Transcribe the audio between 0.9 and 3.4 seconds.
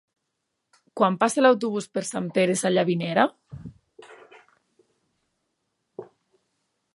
Quan passa l'autobús per Sant Pere Sallavinera?